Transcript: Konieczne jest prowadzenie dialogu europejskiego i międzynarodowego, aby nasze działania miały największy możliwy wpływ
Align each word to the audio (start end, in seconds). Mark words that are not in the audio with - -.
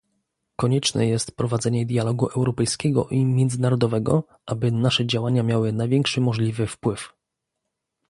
Konieczne 0.55 1.07
jest 1.07 1.31
prowadzenie 1.35 1.85
dialogu 1.85 2.25
europejskiego 2.27 3.07
i 3.09 3.25
międzynarodowego, 3.25 4.23
aby 4.45 4.71
nasze 4.71 5.05
działania 5.05 5.43
miały 5.43 5.73
największy 5.73 6.21
możliwy 6.21 6.67
wpływ 6.67 7.13